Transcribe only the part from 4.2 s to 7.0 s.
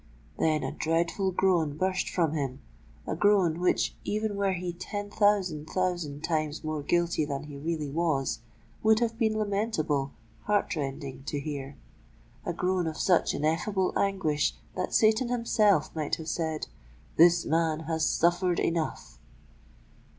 were he ten thousand, thousand times more